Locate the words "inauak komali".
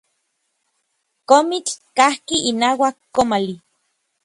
2.51-3.55